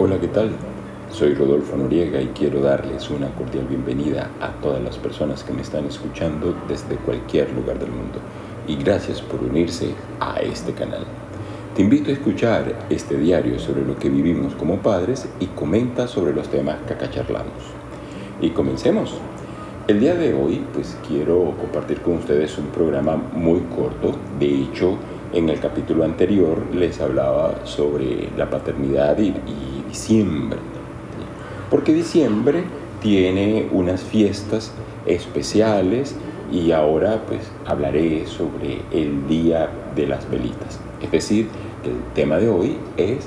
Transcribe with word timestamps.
Hola, 0.00 0.16
¿qué 0.20 0.28
tal? 0.28 0.50
Soy 1.10 1.34
Rodolfo 1.34 1.76
Noriega 1.76 2.22
y 2.22 2.28
quiero 2.28 2.60
darles 2.60 3.10
una 3.10 3.34
cordial 3.34 3.66
bienvenida 3.66 4.30
a 4.40 4.52
todas 4.62 4.80
las 4.80 4.96
personas 4.96 5.42
que 5.42 5.52
me 5.52 5.62
están 5.62 5.86
escuchando 5.86 6.54
desde 6.68 6.94
cualquier 6.98 7.50
lugar 7.52 7.80
del 7.80 7.90
mundo 7.90 8.20
y 8.68 8.76
gracias 8.76 9.20
por 9.20 9.42
unirse 9.42 9.94
a 10.20 10.36
este 10.36 10.72
canal. 10.72 11.04
Te 11.74 11.82
invito 11.82 12.10
a 12.10 12.12
escuchar 12.12 12.86
este 12.88 13.16
diario 13.16 13.58
sobre 13.58 13.84
lo 13.84 13.98
que 13.98 14.08
vivimos 14.08 14.54
como 14.54 14.76
padres 14.76 15.28
y 15.40 15.46
comenta 15.46 16.06
sobre 16.06 16.32
los 16.32 16.46
temas 16.46 16.76
que 16.86 16.94
acá 16.94 17.10
charlamos. 17.10 17.64
Y 18.40 18.50
comencemos. 18.50 19.14
El 19.88 19.98
día 19.98 20.14
de 20.14 20.32
hoy 20.32 20.64
pues 20.74 20.96
quiero 21.08 21.56
compartir 21.58 22.02
con 22.02 22.18
ustedes 22.18 22.56
un 22.56 22.66
programa 22.66 23.16
muy 23.16 23.62
corto, 23.74 24.16
de 24.38 24.62
hecho 24.62 24.96
en 25.32 25.48
el 25.50 25.60
capítulo 25.60 26.04
anterior 26.04 26.74
les 26.74 27.00
hablaba 27.00 27.66
sobre 27.66 28.30
la 28.36 28.48
paternidad 28.48 29.18
y, 29.18 29.34
diciembre. 29.88 30.58
Porque 31.70 31.92
diciembre 31.92 32.64
tiene 33.00 33.68
unas 33.72 34.02
fiestas 34.02 34.72
especiales 35.06 36.14
y 36.50 36.72
ahora 36.72 37.22
pues 37.26 37.50
hablaré 37.66 38.26
sobre 38.26 38.82
el 38.90 39.26
Día 39.28 39.68
de 39.94 40.06
las 40.06 40.30
Velitas. 40.30 40.80
Es 41.02 41.10
decir, 41.10 41.48
el 41.84 42.14
tema 42.14 42.36
de 42.38 42.48
hoy 42.48 42.76
es 42.96 43.26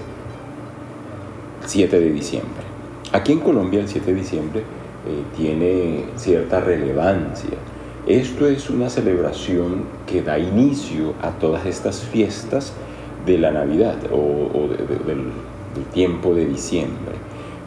7 1.66 2.00
de 2.00 2.12
diciembre. 2.12 2.64
Aquí 3.12 3.34
en 3.34 3.40
Colombia 3.40 3.82
el 3.82 3.88
7 3.88 4.14
de 4.14 4.20
diciembre 4.20 4.60
eh, 4.62 5.24
tiene 5.38 6.06
cierta 6.16 6.60
relevancia 6.60 7.58
esto 8.08 8.48
es 8.48 8.72
una 8.72 8.90
celebración 8.90 9.84
que 10.08 10.24
da 10.24 10.40
inicio 10.40 11.14
a 11.22 11.32
todas 11.32 11.68
estas 11.68 12.02
fiestas 12.02 12.74
de 13.28 13.38
la 13.38 13.52
Navidad 13.52 13.96
o, 14.12 14.68
del, 15.06 15.32
tiempo 15.94 16.34
de 16.34 16.46
diciembre. 16.46 17.16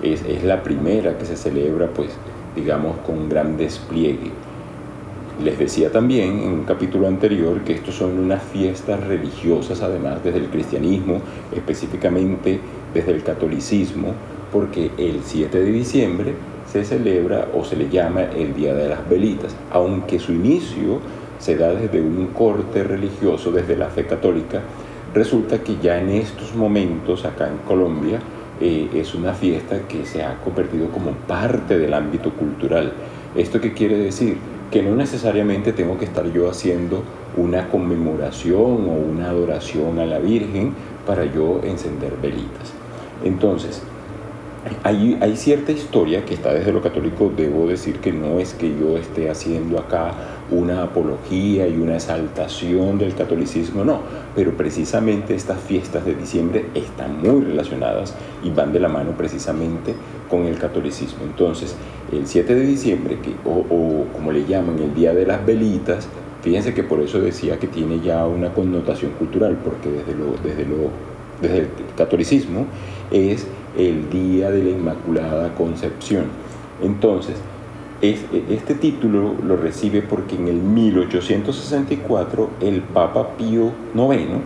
Es, 0.03 0.23
es, 0.23 0.45
la 0.45 0.63
primera 0.63 1.17
que 1.17 1.25
se 1.25 1.37
celebra, 1.37 1.89
pues, 1.89 2.11
digamos, 2.55 2.97
con 3.07 3.29
gran 3.29 3.57
despliegue. 3.57 4.31
Les 5.43 5.59
decía 5.59 5.91
también 5.91 6.41
en 6.41 6.49
un 6.49 6.65
capítulo 6.65 7.09
anterior 7.09 7.63
que 7.63 7.73
estos 7.73 7.97
son 7.97 8.19
unas 8.19 8.43
fiestas 8.43 9.05
religiosas, 9.05 9.83
además 9.83 10.23
desde 10.23 10.39
el 10.39 10.47
cristianismo, 10.47 11.21
específicamente 11.53 12.61
desde 12.93 13.13
el 13.13 13.23
catolicismo, 13.23 14.13
porque 14.53 14.93
el 14.97 15.23
7 15.25 15.59
de 15.59 15.73
diciembre 15.73 16.35
se 16.71 16.85
celebra 16.85 17.49
o 17.53 17.65
se 17.65 17.77
le 17.77 17.89
llama 17.89 18.23
el 18.23 18.55
Día 18.55 18.75
de 18.75 18.89
las 18.89 19.09
Velitas, 19.09 19.57
aunque 19.73 20.21
su 20.21 20.33
inicio 20.33 21.01
se 21.39 21.57
da 21.57 21.75
desde 21.75 22.01
un 22.01 22.29
corte 22.29 22.85
religioso, 22.85 23.51
desde 23.51 23.77
la 23.77 23.89
fe 23.89 24.07
católica, 24.07 24.61
resulta 25.15 25.62
que 25.62 25.77
ya 25.81 26.01
en 26.01 26.11
estos 26.11 26.55
momentos 26.55 27.25
acá 27.25 27.48
en 27.48 27.59
Colombia 27.59 28.19
eh, 28.61 28.89
es 28.95 29.15
una 29.15 29.33
fiesta 29.33 29.87
que 29.89 30.05
se 30.05 30.23
ha 30.23 30.41
convertido 30.43 30.89
como 30.89 31.12
parte 31.12 31.79
del 31.79 31.95
ámbito 31.95 32.33
cultural. 32.33 32.93
¿Esto 33.37 33.61
qué 33.61 33.73
quiere 33.73 33.97
decir? 33.97 34.37
Que 34.70 34.83
no 34.83 34.95
necesariamente 34.95 35.73
tengo 35.73 35.98
que 35.98 36.05
estar 36.05 36.31
yo 36.33 36.51
haciendo 36.51 37.03
una 37.37 37.69
conmemoración 37.69 38.89
o 38.89 38.92
una 39.11 39.31
adoración 39.31 39.98
a 39.98 40.07
la 40.07 40.19
Virgen 40.19 40.75
para 41.07 41.25
yo 41.25 41.61
encender 41.62 42.17
velitas. 42.20 42.73
Entonces, 43.25 43.83
hay, 44.83 45.37
cierta 45.37 45.73
historia 45.73 46.25
que 46.25 46.34
está 46.34 46.53
desde 46.53 46.73
lo 46.73 46.81
católico, 46.81 47.33
debo 47.37 47.67
decir 47.67 47.98
que 48.01 48.12
no 48.12 48.39
es 48.39 48.55
que 48.55 48.69
yo 48.79 48.97
esté 48.97 49.31
haciendo 49.31 49.79
acá 49.79 50.12
una 50.51 50.83
apología 50.83 51.67
y 51.69 51.77
una 51.77 51.95
exaltación 51.95 52.98
del 52.98 53.15
catolicismo, 53.15 53.85
no, 53.85 54.01
pero 54.35 54.57
precisamente 54.57 55.35
estas 55.35 55.61
fiestas 55.61 56.05
de 56.05 56.15
diciembre 56.15 56.67
están 56.75 57.20
muy 57.20 57.45
relacionadas 57.45 58.15
y 58.42 58.51
van 58.51 58.73
de 58.73 58.81
la 58.81 58.89
mano 58.89 59.12
precisamente 59.12 59.95
con 60.31 60.47
el 60.47 60.59
catolicismo. 60.59 61.25
Entonces, 61.25 61.77
el 62.13 62.27
7 62.27 62.55
de 62.55 62.67
diciembre, 62.67 63.19
que, 63.20 63.35
o, 63.45 64.07
como 64.13 64.33
le 64.33 64.45
llaman 64.46 64.79
el 64.79 64.95
Día 64.95 65.14
de 65.14 65.27
las 65.27 65.45
Velitas, 65.45 66.08
fíjense 66.42 66.75
que 66.75 66.83
por 66.83 67.01
eso 67.01 67.20
decía 67.20 67.58
que 67.58 67.67
tiene 67.67 68.01
ya 68.01 68.27
una 68.27 68.52
connotación 68.52 69.13
cultural, 69.13 69.58
porque 69.63 69.91
desde, 69.91 70.14
lo, 70.14 70.36
desde, 70.42 70.64
lo, 70.64 70.91
desde 71.45 71.59
el 71.59 71.69
catolicismo 71.97 72.67
es 73.11 73.47
el 73.77 74.11
Día 74.11 74.51
de 74.51 74.63
la 74.63 74.71
Inmaculada 74.71 75.55
Concepción. 75.55 76.25
Entonces, 76.83 77.37
este 78.01 78.75
título 78.75 79.35
lo 79.47 79.57
recibe 79.57 80.03
porque 80.03 80.35
en 80.37 80.49
el 80.49 80.57
1864 80.57 82.51
el 82.61 82.83
Papa 82.83 83.37
Pío 83.39 83.73
IX 83.95 84.43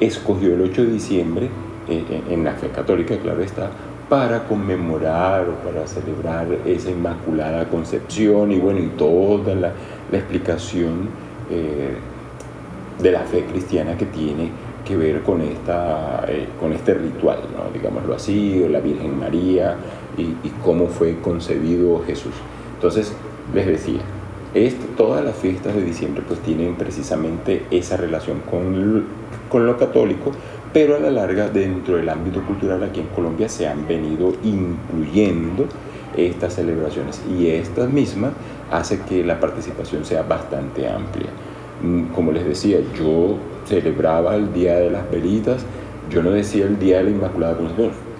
escogió 0.00 0.54
el 0.54 0.62
8 0.62 0.84
de 0.84 0.92
diciembre, 0.92 1.46
eh, 1.88 2.02
eh, 2.08 2.22
en 2.30 2.44
la 2.44 2.52
fe 2.52 2.68
católica, 2.68 3.18
claro 3.18 3.42
está, 3.42 3.70
para 4.08 4.44
conmemorar 4.44 5.46
o 5.48 5.54
para 5.66 5.86
celebrar 5.86 6.46
esa 6.64 6.90
Inmaculada 6.90 7.68
Concepción 7.68 8.52
y 8.52 8.58
bueno, 8.58 8.80
y 8.80 8.88
toda 8.96 9.54
la, 9.54 9.72
explicación 10.12 11.08
eh, 11.50 11.96
de 13.02 13.10
la 13.10 13.20
fe 13.20 13.44
cristiana 13.44 13.96
que 13.96 14.06
tiene 14.06 14.50
que 14.84 14.96
ver 14.96 15.22
con, 15.22 15.40
esta, 15.40 16.24
eh, 16.28 16.48
con 16.60 16.72
este 16.72 16.94
ritual, 16.94 17.38
¿no? 17.56 17.72
digámoslo 17.72 18.14
así, 18.14 18.64
la 18.68 18.80
Virgen 18.80 19.18
María 19.18 19.76
y, 20.16 20.34
cómo 20.62 20.86
fue 20.86 21.16
concebido 21.20 22.02
Jesús. 22.06 22.34
Entonces, 22.74 23.14
les 23.52 23.66
decía, 23.66 24.00
esto, 24.54 24.86
todas 24.96 25.24
las 25.24 25.36
fiestas 25.36 25.74
de 25.74 25.82
diciembre 25.82 26.22
pues 26.26 26.40
tienen 26.40 26.76
precisamente 26.76 27.66
esa 27.70 27.96
relación 27.96 28.40
con, 28.48 29.04
lo 29.66 29.78
católico, 29.78 30.32
pero 30.72 30.96
a 30.96 31.00
la 31.00 31.10
larga 31.10 31.48
dentro 31.48 31.96
del 31.96 32.08
ámbito 32.08 32.42
cultural 32.42 32.82
aquí 32.82 33.00
en 33.00 33.06
Colombia 33.08 33.48
se 33.48 33.68
han 33.68 33.86
venido 33.86 34.32
incluyendo 34.42 35.66
estas 36.16 36.54
celebraciones 36.54 37.22
y 37.28 37.48
estas 37.48 37.90
mismas 37.90 38.32
hace 38.70 39.00
que 39.00 39.24
la 39.24 39.38
participación 39.38 40.04
sea 40.04 40.22
bastante 40.22 40.88
amplia. 40.88 41.28
Mm, 41.82 42.12
como 42.14 42.32
les 42.32 42.44
decía, 42.44 42.78
yo 42.96 43.36
celebraba 43.66 44.36
el 44.36 44.52
Día 44.52 44.76
de 44.76 44.90
las 44.90 45.10
Velitas, 45.10 45.64
yo 46.10 46.22
no 46.22 46.30
decía 46.30 46.66
el 46.66 46.78
Día 46.78 46.98
de 46.98 47.04
la 47.04 47.10
Inmaculada 47.10 47.56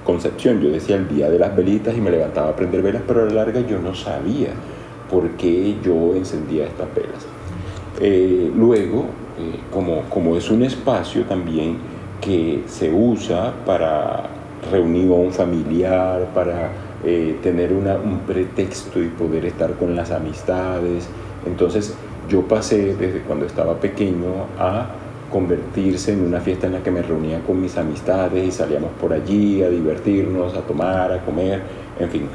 Concepción, 0.04 0.60
yo 0.60 0.70
decía 0.70 0.97
el 0.97 1.09
Día 1.09 1.31
de 1.31 1.38
las 1.38 1.54
Velitas 1.54 1.97
y 1.97 2.00
me 2.00 2.10
levantaba 2.10 2.50
a 2.50 2.56
prender 2.56 2.82
velas, 2.82 3.03
pero 3.06 3.22
a 3.22 3.26
la 3.26 3.34
larga 3.34 3.60
yo 3.60 3.78
no 3.78 3.94
sabía 3.94 4.50
por 5.10 5.31
qué 5.32 5.76
yo 5.82 6.14
encendía 6.14 6.66
estas 6.66 6.94
velas. 6.94 7.26
Eh, 8.00 8.50
luego, 8.54 9.06
eh, 9.38 9.60
como, 9.72 10.03
como 10.10 10.37
es 10.37 10.50
un 10.50 10.62
espacio 10.62 11.22
también 11.25 11.76
que 12.20 12.62
se 12.66 12.93
usa 12.93 13.53
para 13.64 14.28
reunión 14.70 15.31
familiar, 15.32 16.28
para 16.34 16.70
eh, 17.04 17.38
tener 17.43 17.72
una, 17.72 17.97
un 17.97 18.20
pretexto 18.20 19.03
y 19.03 19.09
poder 19.09 19.44
estar 19.44 19.75
con 19.75 19.94
las 19.94 20.10
amistades, 20.10 21.09
entonces 21.47 21.94
yo 22.29 22.43
pasé 22.43 22.95
desde 22.95 23.21
cuando 23.21 23.47
estaba 23.47 23.79
pequeño 23.81 24.47
a 24.59 24.87
convertirse 25.31 26.12
en 26.12 26.25
una 26.25 26.41
fiesta 26.41 26.67
en 26.67 26.75
la 26.75 26.83
que 26.83 26.91
me 26.91 27.03
reunía 27.03 27.41
con 27.41 27.61
mis 27.61 27.77
amistades 27.77 28.47
y 28.47 28.51
salíamos 28.53 28.91
por 29.01 29.12
allí 29.12 29.62
a 29.62 29.69
divertirnos, 29.69 30.55
a 30.55 30.61
tomar, 30.61 31.12
a 31.12 31.25
comer, 31.25 31.62
en 31.99 32.11
fin. 32.11 32.29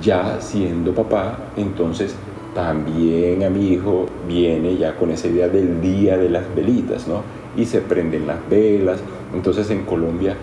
Ya 0.00 0.40
siendo 0.40 0.94
papá, 0.94 1.38
entonces 1.56 2.14
también 2.54 3.42
a 3.42 3.50
mi 3.50 3.72
hijo 3.72 4.06
viene 4.28 4.76
ya 4.76 4.94
con 4.94 5.10
esa 5.10 5.28
idea 5.28 5.48
del 5.48 5.80
día 5.80 6.16
de 6.16 6.28
las 6.28 6.44
velitas, 6.54 7.08
¿no? 7.08 7.22
Y 7.56 7.64
se 7.64 7.80
prenden 7.80 8.26
las 8.26 8.38
velas. 8.48 9.00
Entonces 9.34 9.70
en 9.70 9.84
Colombia 9.84 10.36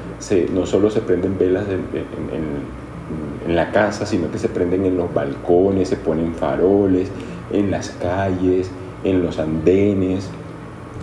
no 0.53 0.65
solo 0.65 0.89
se 0.89 1.01
prenden 1.01 1.37
velas 1.37 1.65
en 1.69 3.55
la 3.55 3.71
casa, 3.71 4.05
sino 4.05 4.31
que 4.31 4.39
se 4.39 4.49
prenden 4.49 4.85
en 4.85 4.97
los 4.97 5.13
balcones, 5.13 5.89
se 5.89 5.95
ponen 5.97 6.33
faroles, 6.33 7.09
en 7.51 7.71
las 7.71 7.89
calles, 7.89 8.69
en 9.03 9.23
los 9.23 9.39
andenes, 9.39 10.29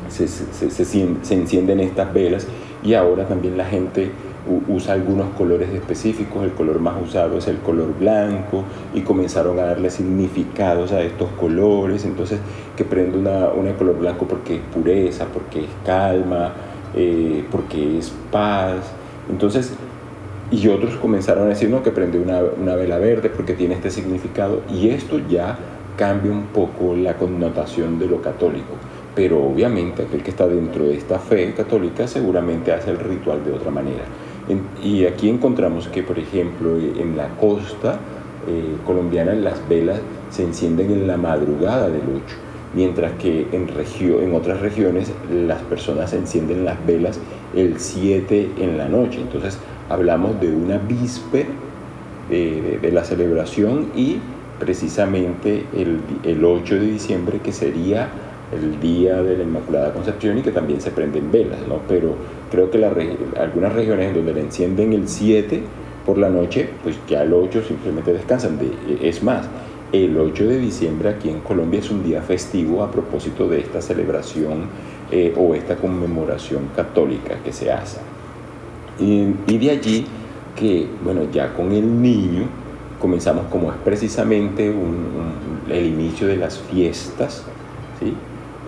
se, 0.08 0.26
se, 0.26 1.34
encienden 1.34 1.80
estas 1.80 2.12
velas 2.12 2.46
y 2.82 2.94
ahora 2.94 3.26
también 3.26 3.56
la 3.56 3.64
gente 3.64 4.10
usa 4.68 4.94
algunos 4.94 5.30
colores 5.34 5.68
específicos, 5.70 6.42
el 6.42 6.52
color 6.52 6.80
más 6.80 6.94
usado 7.00 7.38
es 7.38 7.46
el 7.46 7.58
color 7.58 7.94
blanco 7.98 8.64
y 8.94 9.02
comenzaron 9.02 9.58
a 9.58 9.66
darle 9.66 9.90
significados 9.90 10.92
a 10.92 11.02
estos 11.02 11.28
colores, 11.38 12.04
entonces 12.04 12.40
que 12.76 12.84
prende 12.84 13.18
una, 13.18 13.48
una 13.48 13.74
color 13.76 13.98
blanco 13.98 14.26
porque 14.26 14.56
es 14.56 14.62
pureza, 14.74 15.26
porque 15.26 15.60
es 15.60 15.70
calma, 15.84 16.52
eh, 16.96 17.44
porque 17.50 17.98
es 17.98 18.12
paz, 18.30 18.78
entonces 19.30 19.74
y 20.50 20.66
otros 20.66 20.96
comenzaron 20.96 21.44
a 21.44 21.50
decir 21.50 21.70
no, 21.70 21.82
que 21.82 21.92
prende 21.92 22.18
una, 22.18 22.40
una 22.60 22.74
vela 22.74 22.98
verde 22.98 23.30
porque 23.30 23.52
tiene 23.52 23.74
este 23.74 23.90
significado. 23.90 24.62
Y 24.68 24.88
esto 24.88 25.20
ya 25.28 25.56
cambia 26.00 26.32
un 26.32 26.44
poco 26.44 26.96
la 26.96 27.14
connotación 27.18 27.98
de 27.98 28.06
lo 28.06 28.22
católico. 28.22 28.72
Pero 29.14 29.44
obviamente 29.44 30.04
aquel 30.04 30.22
que 30.22 30.30
está 30.30 30.46
dentro 30.46 30.84
de 30.84 30.96
esta 30.96 31.18
fe 31.18 31.52
católica 31.52 32.08
seguramente 32.08 32.72
hace 32.72 32.90
el 32.90 32.98
ritual 32.98 33.44
de 33.44 33.52
otra 33.52 33.70
manera. 33.70 34.04
y 34.82 35.04
aquí 35.04 35.28
encontramos 35.28 35.88
que, 35.88 36.02
por 36.02 36.18
ejemplo, 36.18 36.76
en 36.78 37.16
la 37.18 37.28
costa 37.36 38.00
eh, 38.48 38.76
colombiana 38.86 39.34
las 39.34 39.68
velas 39.68 40.00
se 40.30 40.42
encienden 40.42 40.90
en 40.90 41.06
la 41.06 41.18
madrugada 41.18 41.90
del 41.90 42.02
8. 42.24 42.34
mientras 42.72 43.12
que 43.12 43.46
en, 43.52 43.68
en 43.68 44.34
otras 44.34 44.60
regiones 44.60 45.12
las 45.30 45.60
personas 45.62 46.14
encienden 46.14 46.64
las 46.64 46.78
velas 46.86 47.20
el 47.54 47.78
7 47.78 48.52
en 48.58 48.78
la 48.78 48.88
noche. 48.88 49.20
Entonces 49.20 49.58
hablamos 49.90 50.40
de 50.40 50.48
una 50.50 50.78
víspera 50.78 51.50
de, 52.30 52.90
la 52.92 53.04
celebración 53.04 53.90
y 53.94 54.18
precisamente 54.60 55.64
el, 55.76 56.00
el 56.22 56.44
8 56.44 56.76
de 56.76 56.86
diciembre 56.86 57.40
que 57.42 57.52
sería 57.52 58.08
el 58.52 58.80
día 58.80 59.22
de 59.22 59.36
la 59.36 59.42
Inmaculada 59.44 59.92
Concepción 59.92 60.38
y 60.38 60.42
que 60.42 60.50
también 60.50 60.80
se 60.80 60.90
prenden 60.90 61.32
velas, 61.32 61.60
¿no? 61.68 61.80
Pero 61.88 62.14
creo 62.50 62.70
que 62.70 62.84
algunas 63.38 63.72
regiones 63.72 64.08
en 64.08 64.14
donde 64.14 64.34
le 64.34 64.40
encienden 64.40 64.92
el 64.92 65.08
7 65.08 65.62
por 66.04 66.18
la 66.18 66.28
noche, 66.28 66.68
pues 66.82 66.96
ya 67.08 67.22
el 67.22 67.32
8 67.32 67.62
simplemente 67.66 68.12
descansan. 68.12 68.58
De, 68.58 69.08
es 69.08 69.22
más, 69.22 69.48
el 69.92 70.16
8 70.18 70.46
de 70.46 70.58
diciembre 70.58 71.08
aquí 71.10 71.28
en 71.28 71.40
Colombia 71.40 71.80
es 71.80 71.90
un 71.90 72.02
día 72.02 72.22
festivo 72.22 72.82
a 72.82 72.90
propósito 72.90 73.48
de 73.48 73.60
esta 73.60 73.80
celebración 73.80 74.66
eh, 75.10 75.34
o 75.36 75.54
esta 75.54 75.76
conmemoración 75.76 76.68
católica 76.74 77.36
que 77.44 77.52
se 77.52 77.70
hace. 77.70 77.98
Y, 78.98 79.58
de 79.58 79.70
allí 79.70 80.06
que, 80.56 80.86
bueno, 81.02 81.22
ya 81.32 81.54
con 81.54 81.72
el 81.72 82.02
niño 82.02 82.44
comenzamos 83.00 83.46
como 83.46 83.70
es 83.70 83.78
precisamente 83.84 84.72
el 85.68 85.86
inicio 85.86 86.28
de 86.28 86.36
las 86.36 86.58
fiestas. 86.58 87.44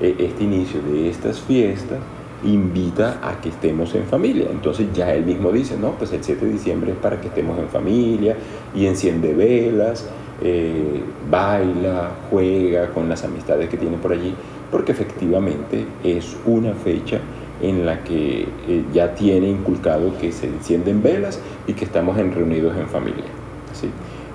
E, 0.01 0.17
este 0.19 0.45
inicio 0.45 0.81
de 0.83 1.09
estas 1.09 1.41
fiestas 1.41 1.99
invita 2.45 3.21
a 3.23 3.41
que 3.41 3.51
estemos 3.51 3.95
en 3.95 4.05
familia. 4.05 4.47
Entonces 4.51 4.89
ya 4.93 5.15
él 5.15 5.25
mismo 5.25 5.53
dice, 5.53 5.77
no, 5.79 5.93
pues 5.93 6.13
el 6.13 6.25
7 6.25 6.47
de 6.47 6.53
diciembre 6.53 6.93
es 6.93 6.99
para 6.99 7.21
que 7.21 7.29
estemos 7.29 7.59
en 7.59 7.69
familia 7.69 8.37
y 8.75 8.87
enciende 8.87 9.33
velas, 9.35 10.09
eh, 10.43 11.01
baila, 11.31 12.11
juega 12.31 12.89
con 12.91 13.09
las 13.09 13.25
amistades 13.25 13.69
que 13.69 13.77
tiene 13.77 13.97
por 13.97 14.13
allí, 14.13 14.35
porque 14.71 14.91
efectivamente 14.91 15.87
es 16.03 16.37
una 16.47 16.73
fecha 16.75 17.21
en 17.61 17.87
la 17.87 18.03
que 18.03 18.49
eh, 18.67 18.85
ya 18.93 19.15
tiene 19.15 19.49
inculcado 19.49 20.19
que 20.19 20.33
se 20.33 20.49
encienden 20.49 21.01
velas 21.01 21.39
y 21.69 21.75
que 21.75 21.85
estamos 21.85 22.17
reunidos 22.17 22.77
en 22.77 22.89
familia. 22.89 23.25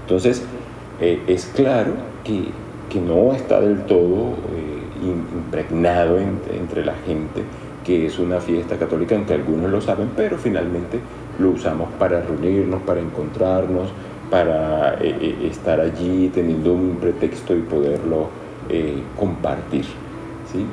Entonces, 0.08 0.44
eh, 1.02 1.22
es 1.28 1.46
claro 1.48 1.92
que, 2.24 2.46
que, 2.90 3.02
no 3.02 3.34
está 3.34 3.60
del 3.60 3.86
todo 3.86 4.36
impregnado 5.04 6.18
entre 6.18 6.86
la 6.86 6.96
gente 7.06 7.44
que 7.88 8.06
es 8.06 8.20
una 8.20 8.42
fiesta 8.42 8.76
católica, 8.76 9.16
aunque 9.16 9.34
algunos 9.34 9.72
lo 9.72 9.80
saben, 9.80 10.10
pero 10.14 10.38
finalmente 10.38 11.00
lo 11.40 11.52
usamos 11.52 11.88
para 11.98 12.22
reunirnos, 12.22 12.82
para 12.82 13.00
encontrarnos, 13.00 13.90
para 14.30 14.96
eh, 14.96 15.16
eh, 15.22 15.48
estar 15.50 15.80
allí 15.80 16.30
teniendo 16.34 16.74
un 16.74 16.98
pretexto 17.00 17.56
y 17.56 17.62
poderlo 17.62 18.28
eh, 18.68 19.02
compartir. 19.18 19.86
¿Sí? 20.52 20.66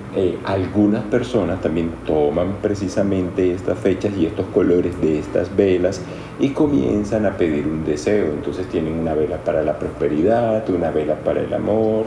algunas 0.44 1.04
personas 1.04 1.60
también 1.60 1.90
toman 2.06 2.56
precisamente 2.62 3.52
estas 3.52 3.78
fechas 3.78 4.12
y 4.16 4.26
estos 4.26 4.46
colores 4.46 5.00
de 5.00 5.18
estas 5.18 5.54
velas 5.54 6.00
y 6.38 6.50
comienzan 6.50 7.26
a 7.26 7.36
pedir 7.36 7.66
un 7.66 7.84
deseo. 7.84 8.26
Entonces 8.26 8.66
tienen 8.68 8.94
una 8.94 9.14
vela 9.14 9.38
para 9.38 9.62
la 9.62 9.78
prosperidad, 9.78 10.68
una 10.70 10.90
vela 10.90 11.16
para 11.16 11.40
el 11.40 11.52
amor, 11.52 12.06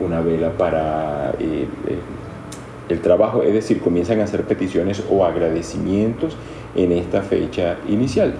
una 0.00 0.20
vela 0.20 0.50
para 0.52 1.34
el 2.88 3.00
trabajo, 3.00 3.42
es 3.42 3.52
decir, 3.52 3.80
comienzan 3.80 4.20
a 4.20 4.24
hacer 4.24 4.44
peticiones 4.44 5.02
o 5.10 5.24
agradecimientos 5.24 6.36
en 6.74 6.92
esta 6.92 7.22
fecha 7.22 7.76
inicial. 7.88 8.34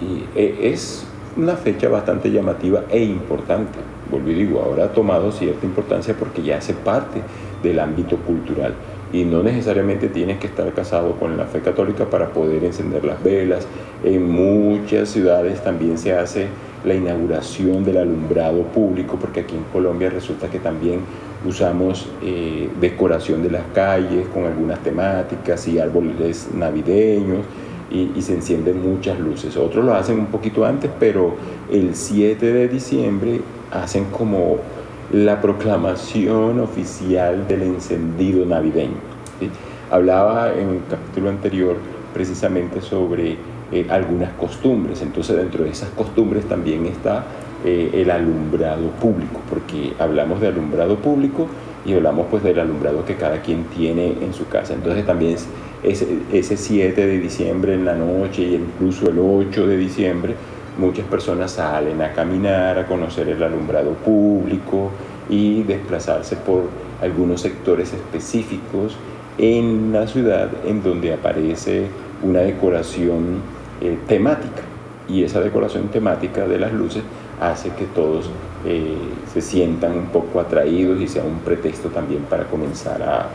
Y 0.00 0.38
eh, 0.38 0.72
es 0.72 1.06
una 1.36 1.56
fecha 1.56 1.88
bastante 1.88 2.30
llamativa 2.30 2.84
e 2.90 3.02
importante. 3.02 3.78
Volví 4.10 4.34
digo, 4.34 4.60
ahora 4.60 4.84
ha 4.84 4.92
tomado 4.92 5.32
cierta 5.32 5.64
importancia 5.64 6.14
porque 6.18 6.42
ya 6.42 6.58
hace 6.58 6.74
parte 6.74 7.22
del 7.62 7.80
ámbito 7.80 8.16
cultural 8.16 8.74
y 9.12 9.24
no 9.24 9.42
necesariamente 9.42 10.08
tienes 10.08 10.38
que 10.38 10.46
estar 10.46 10.72
casado 10.72 11.12
con 11.12 11.36
la 11.36 11.44
fe 11.44 11.60
católica 11.60 12.06
para 12.06 12.30
poder 12.30 12.64
encender 12.64 13.04
las 13.04 13.22
velas. 13.22 13.66
En 14.02 14.30
muchas 14.30 15.10
ciudades 15.10 15.62
también 15.62 15.98
se 15.98 16.14
hace 16.14 16.46
la 16.84 16.94
inauguración 16.94 17.84
del 17.84 17.98
alumbrado 17.98 18.62
público, 18.64 19.16
porque 19.20 19.40
aquí 19.40 19.54
en 19.54 19.64
Colombia 19.64 20.10
resulta 20.10 20.48
que 20.48 20.58
también 20.58 21.00
usamos 21.46 22.08
eh, 22.22 22.68
decoración 22.80 23.42
de 23.42 23.50
las 23.50 23.64
calles 23.74 24.26
con 24.28 24.44
algunas 24.44 24.78
temáticas 24.80 25.68
y 25.68 25.78
árboles 25.78 26.48
navideños 26.54 27.44
y, 27.90 28.22
se 28.22 28.32
encienden 28.32 28.82
muchas 28.82 29.20
luces. 29.20 29.54
Otros 29.56 29.84
lo 29.84 29.94
hacen 29.94 30.18
un 30.18 30.26
poquito 30.26 30.64
antes, 30.64 30.90
pero 30.98 31.34
el 31.70 31.94
7 31.94 32.52
de 32.52 32.68
diciembre 32.68 33.42
hacen 33.70 34.06
como 34.06 34.56
la 35.12 35.42
proclamación 35.42 36.60
oficial 36.60 37.46
del 37.46 37.62
encendido 37.62 38.46
navideño. 38.46 38.96
Hablaba 39.90 40.54
en 40.54 40.70
el 40.70 40.80
capítulo 40.88 41.28
anterior 41.28 41.76
precisamente 42.14 42.80
sobre 42.80 43.36
eh, 43.70 43.86
algunas 43.90 44.32
costumbres, 44.32 45.02
entonces 45.02 45.36
dentro 45.36 45.64
de 45.64 45.70
esas 45.70 45.90
costumbres 45.90 46.46
también 46.46 46.86
está 46.86 47.24
eh, 47.62 47.90
el 47.92 48.10
alumbrado 48.10 48.88
público, 48.92 49.40
porque 49.50 49.92
hablamos 49.98 50.40
de 50.40 50.48
alumbrado 50.48 50.96
público 50.96 51.46
y 51.84 51.92
hablamos 51.92 52.26
pues 52.30 52.42
del 52.42 52.58
alumbrado 52.58 53.04
que 53.04 53.16
cada 53.16 53.42
quien 53.42 53.64
tiene 53.64 54.14
en 54.22 54.32
su 54.32 54.48
casa. 54.48 54.72
Entonces 54.72 55.04
también 55.04 55.36
ese, 55.82 56.06
ese 56.32 56.56
7 56.56 57.06
de 57.06 57.18
diciembre 57.18 57.74
en 57.74 57.84
la 57.84 57.94
noche 57.94 58.42
y 58.42 58.54
incluso 58.54 59.10
el 59.10 59.18
8 59.18 59.66
de 59.66 59.76
diciembre, 59.76 60.34
muchas 60.78 61.06
personas 61.06 61.52
salen 61.52 62.00
a 62.02 62.12
caminar, 62.12 62.78
a 62.78 62.86
conocer 62.86 63.28
el 63.28 63.42
alumbrado 63.42 63.92
público 63.92 64.90
y 65.28 65.62
desplazarse 65.62 66.36
por 66.36 66.64
algunos 67.00 67.40
sectores 67.40 67.92
específicos 67.92 68.96
en 69.38 69.92
la 69.92 70.06
ciudad 70.06 70.50
en 70.64 70.82
donde 70.82 71.12
aparece 71.12 71.86
una 72.22 72.40
decoración 72.40 73.40
eh, 73.80 73.98
temática. 74.06 74.62
Y 75.08 75.24
esa 75.24 75.40
decoración 75.40 75.88
temática 75.88 76.46
de 76.46 76.58
las 76.58 76.72
luces 76.72 77.02
hace 77.40 77.70
que 77.70 77.86
todos 77.86 78.30
eh, 78.64 78.96
se 79.32 79.40
sientan 79.40 79.98
un 79.98 80.06
poco 80.06 80.40
atraídos 80.40 81.00
y 81.00 81.08
sea 81.08 81.24
un 81.24 81.40
pretexto 81.40 81.88
también 81.88 82.22
para 82.22 82.44
comenzar 82.44 83.02
a, 83.02 83.28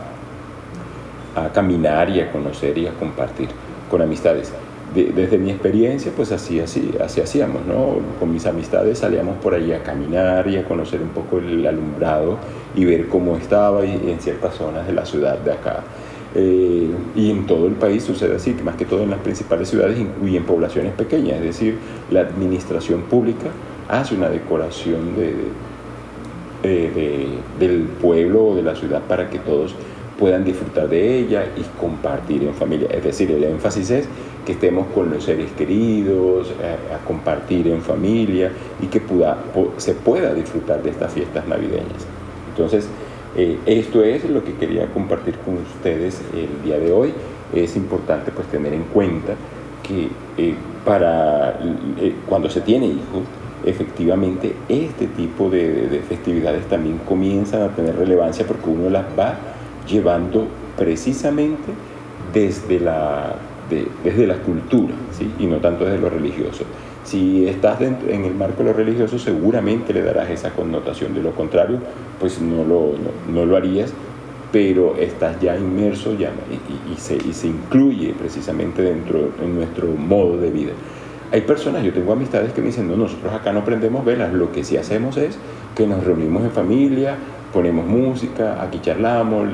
a 1.36 1.52
caminar 1.52 2.08
y 2.08 2.20
a 2.20 2.32
conocer 2.32 2.78
y 2.78 2.86
a 2.86 2.92
compartir 2.94 3.48
con 3.90 4.00
amistades. 4.00 4.52
Desde 4.94 5.38
mi 5.38 5.50
experiencia, 5.50 6.12
pues 6.16 6.32
así, 6.32 6.60
así, 6.60 6.90
así 7.02 7.20
hacíamos, 7.20 7.66
¿no? 7.66 7.98
Con 8.18 8.32
mis 8.32 8.46
amistades 8.46 8.98
salíamos 8.98 9.36
por 9.36 9.54
ahí 9.54 9.72
a 9.72 9.82
caminar 9.82 10.48
y 10.48 10.56
a 10.56 10.64
conocer 10.64 11.02
un 11.02 11.10
poco 11.10 11.38
el 11.38 11.66
alumbrado 11.66 12.38
y 12.74 12.84
ver 12.84 13.08
cómo 13.08 13.36
estaba 13.36 13.84
en 13.84 14.18
ciertas 14.20 14.54
zonas 14.54 14.86
de 14.86 14.92
la 14.92 15.04
ciudad 15.04 15.38
de 15.38 15.52
acá. 15.52 15.84
Eh, 16.34 16.90
y 17.16 17.30
en 17.30 17.46
todo 17.46 17.66
el 17.66 17.74
país 17.74 18.02
sucede 18.02 18.36
así, 18.36 18.54
más 18.62 18.76
que 18.76 18.84
todo 18.84 19.02
en 19.02 19.10
las 19.10 19.20
principales 19.20 19.68
ciudades 19.68 19.98
y 20.24 20.36
en 20.36 20.44
poblaciones 20.44 20.92
pequeñas, 20.92 21.36
es 21.38 21.42
decir, 21.42 21.78
la 22.10 22.20
administración 22.20 23.02
pública 23.02 23.48
hace 23.88 24.14
una 24.14 24.28
decoración 24.28 25.14
del 26.62 27.82
pueblo 28.00 28.48
o 28.48 28.54
de 28.54 28.62
la 28.62 28.76
ciudad 28.76 29.00
para 29.08 29.30
que 29.30 29.38
todos 29.38 29.74
puedan 30.18 30.44
disfrutar 30.44 30.88
de 30.88 31.18
ella 31.20 31.46
y 31.56 31.62
compartir 31.80 32.42
en 32.42 32.54
familia. 32.54 32.88
Es 32.90 33.04
decir, 33.04 33.30
el 33.30 33.44
énfasis 33.44 33.90
es 33.90 34.08
que 34.44 34.52
estemos 34.52 34.86
con 34.94 35.10
los 35.10 35.24
seres 35.24 35.50
queridos, 35.52 36.48
eh, 36.60 36.94
a, 36.94 37.04
compartir 37.06 37.68
en 37.68 37.82
familia 37.82 38.50
y 38.82 38.86
que 38.86 39.00
pueda, 39.00 39.38
se 39.76 39.94
pueda 39.94 40.34
disfrutar 40.34 40.82
de 40.82 40.90
estas 40.90 41.12
fiestas 41.12 41.46
navideñas. 41.46 42.06
Entonces, 42.50 42.88
eh, 43.36 43.58
esto 43.66 44.02
es 44.02 44.28
lo 44.28 44.42
que 44.42 44.54
quería 44.54 44.86
compartir 44.86 45.36
con 45.38 45.58
ustedes 45.58 46.20
el 46.34 46.64
día 46.64 46.78
de 46.78 46.92
hoy. 46.92 47.12
Es 47.54 47.76
importante 47.76 48.32
pues 48.32 48.48
tener 48.48 48.72
en 48.72 48.84
cuenta 48.84 49.34
que 49.82 50.08
eh, 50.36 50.54
para 50.84 51.60
cuando 52.28 52.50
se 52.50 52.60
tiene 52.62 52.86
hijos, 52.86 53.22
efectivamente 53.64 54.54
este 54.68 55.06
tipo 55.08 55.50
de, 55.50 56.02
festividades 56.08 56.66
también 56.66 56.98
comienzan 57.06 57.62
a 57.62 57.68
tener 57.68 57.96
relevancia 57.96 58.46
porque 58.46 58.70
uno 58.70 58.88
las 58.88 59.04
va 59.18 59.36
llevando 59.88 60.46
precisamente 60.76 61.72
desde 62.32 62.80
la, 62.80 63.36
desde 64.04 64.26
la 64.26 64.36
cultura 64.36 64.94
y 65.38 65.46
no 65.46 65.56
tanto 65.56 65.84
desde 65.84 65.98
lo 65.98 66.10
religioso. 66.10 66.64
Si 67.04 67.48
estás 67.48 67.80
en 67.80 68.24
el 68.24 68.34
marco 68.34 68.62
de 68.62 68.70
lo 68.70 68.72
religioso 68.74 69.18
seguramente 69.18 69.94
le 69.94 70.02
darás 70.02 70.28
esa 70.30 70.50
connotación, 70.50 71.14
de 71.14 71.22
lo 71.22 71.32
contrario 71.32 71.78
pues 72.20 72.40
no 72.40 72.64
lo, 72.64 72.92
no, 73.32 73.46
lo 73.46 73.56
harías, 73.56 73.92
pero 74.52 74.96
estás 74.96 75.40
ya 75.40 75.56
inmerso 75.56 76.14
ya, 76.16 76.30
y, 76.90 76.98
se, 76.98 77.16
y 77.16 77.32
se 77.32 77.48
incluye 77.48 78.14
precisamente 78.18 78.82
dentro 78.82 79.30
de 79.40 79.46
nuestro 79.46 79.88
modo 79.88 80.36
de 80.36 80.50
vida. 80.50 80.72
Hay 81.30 81.42
personas, 81.42 81.84
yo 81.84 81.92
tengo 81.92 82.12
amistades 82.12 82.52
que 82.52 82.62
me 82.62 82.68
dicen, 82.68 82.88
no, 82.88 82.96
nosotros 82.96 83.32
acá 83.32 83.52
no 83.52 83.64
prendemos 83.64 84.04
velas, 84.04 84.32
lo 84.32 84.50
que 84.50 84.64
sí 84.64 84.78
hacemos 84.78 85.18
es 85.18 85.36
que 85.74 85.86
nos 85.86 86.02
reunimos 86.02 86.42
en 86.42 86.50
familia, 86.50 87.16
ponemos 87.52 87.86
música, 87.86 88.62
aquí 88.62 88.80
charlamos, 88.80 89.48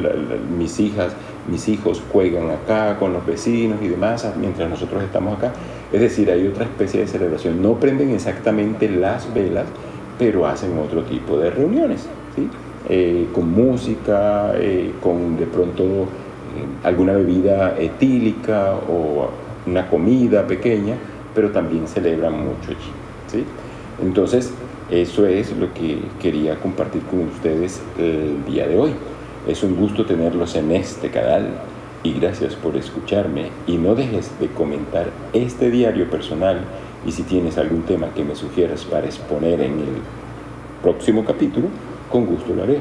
mis 0.58 0.80
hijas, 0.80 1.12
mis 1.48 1.68
hijos 1.68 2.02
juegan 2.12 2.50
acá 2.50 2.96
con 2.98 3.12
los 3.12 3.24
vecinos 3.24 3.78
y 3.82 3.88
demás, 3.88 4.26
mientras 4.38 4.68
nosotros 4.68 5.02
estamos 5.02 5.38
acá. 5.38 5.52
Es 5.92 6.00
decir, 6.00 6.30
hay 6.30 6.46
otra 6.46 6.64
especie 6.64 7.00
de 7.00 7.06
celebración. 7.06 7.62
No 7.62 7.74
prenden 7.74 8.10
exactamente 8.10 8.88
las 8.88 9.32
velas, 9.32 9.66
pero 10.18 10.46
hacen 10.46 10.78
otro 10.78 11.02
tipo 11.02 11.38
de 11.38 11.50
reuniones. 11.50 12.08
¿sí? 12.34 12.48
eh, 12.88 13.28
con 13.32 13.50
música, 13.50 14.52
eh, 14.56 14.92
con 15.02 15.36
de 15.36 15.46
pronto 15.46 15.84
eh, 15.84 16.06
alguna 16.82 17.14
bebida 17.14 17.76
etílica 17.78 18.74
o 18.74 19.30
una 19.66 19.88
comida 19.88 20.46
pequeña, 20.46 20.96
pero 21.34 21.50
también 21.50 21.88
celebran 21.88 22.32
mucho 22.32 22.70
allí. 22.70 22.92
¿sí? 23.28 23.44
Entonces, 24.02 24.52
eso 24.90 25.26
es 25.26 25.56
lo 25.56 25.72
que 25.72 25.98
quería 26.20 26.56
compartir 26.56 27.02
con 27.02 27.20
ustedes 27.20 27.80
el 27.98 28.44
día 28.44 28.66
de 28.68 28.78
hoy. 28.78 28.90
Es 29.48 29.62
un 29.62 29.76
gusto 29.76 30.04
tenerlos 30.04 30.56
en 30.56 30.72
este 30.72 31.10
canal 31.10 31.48
y 32.02 32.12
gracias 32.12 32.54
por 32.54 32.76
escucharme 32.76 33.48
y 33.66 33.78
no 33.78 33.94
dejes 33.94 34.38
de 34.38 34.48
comentar 34.48 35.10
este 35.32 35.70
diario 35.70 36.10
personal 36.10 36.60
y 37.06 37.12
si 37.12 37.22
tienes 37.22 37.58
algún 37.58 37.82
tema 37.82 38.08
que 38.14 38.24
me 38.24 38.34
sugieras 38.34 38.84
para 38.84 39.06
exponer 39.06 39.60
en 39.60 39.72
el 39.80 40.02
próximo 40.82 41.24
capítulo, 41.24 41.68
con 42.10 42.26
gusto 42.26 42.54
lo 42.54 42.62
haré. 42.62 42.80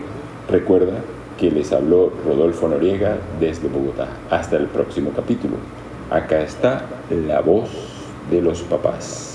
Recuerda 0.50 1.00
que 1.38 1.51
les 1.51 1.72
habló 1.72 2.12
Rodolfo 2.25 2.67
Noriega 2.67 3.17
desde 3.39 3.67
Bogotá. 3.67 4.07
Hasta 4.29 4.57
el 4.57 4.67
próximo 4.67 5.12
capítulo. 5.15 5.55
Acá 6.10 6.41
está 6.41 6.86
la 7.10 7.41
voz 7.41 7.69
de 8.29 8.41
los 8.41 8.62
papás. 8.62 9.32